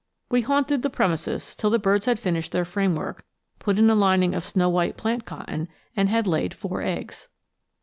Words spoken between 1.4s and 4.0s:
till the birds had finished their framework, put in a